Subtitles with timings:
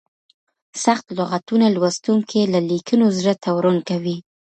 [0.83, 4.17] سخت لغتونه لوستونکي له لیکنو زړه تورن کوي.